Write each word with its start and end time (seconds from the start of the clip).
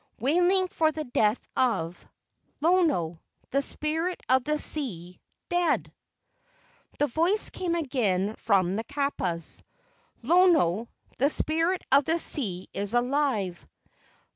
Wailing 0.19 0.67
for 0.67 0.91
the 0.91 1.03
death 1.03 1.47
of 1.55 2.07
Lono, 2.59 3.21
the 3.51 3.61
spirit 3.61 4.19
of 4.29 4.43
the 4.43 4.57
sea—dead!" 4.57 5.93
The 6.97 7.05
voice 7.05 7.51
came 7.51 7.75
again 7.75 8.33
from 8.37 8.77
the 8.77 8.83
kapas, 8.83 9.61
"Lono, 10.23 10.89
the 11.19 11.29
spirit 11.29 11.83
of 11.91 12.05
the 12.05 12.17
sea, 12.17 12.67
is 12.73 12.95
alive." 12.95 13.63